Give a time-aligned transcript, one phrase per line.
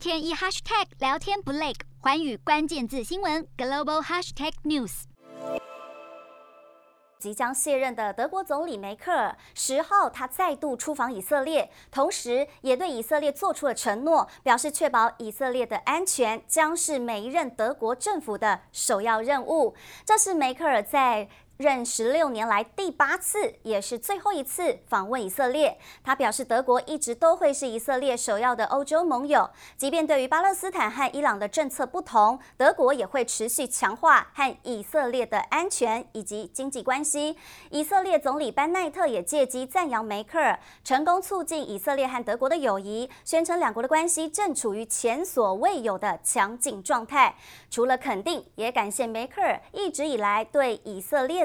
[0.00, 5.02] 天一 hashtag 聊天不累，寰宇关键字新闻 global hashtag news。
[7.18, 19.74] 即将卸任的德国总理梅克尔十号，他再度出访以色列，同时也对以色列做出了承诺，表示确保以色列的安全将是每一任德国政府的首要任务。
[20.06, 21.28] 这是梅克尔在
[21.60, 25.78] 任十六年来第八次，也是最后一次访问以色列。
[26.02, 37.36] 他表示，德国一直都会是以色列首要的欧洲盟友，即便对于巴勒斯坦和伊朗的政策不同，德国也会持续强化和以色列的安全以及经济关系。
[37.68, 47.36] 以色列总理班奈特也借机赞扬梅克尔成功促进以色列和德国的友谊，宣称两国的关系正处于前所未有的强劲状态。
[47.68, 51.44] 除了肯定，也感谢梅克尔一直以来对以色列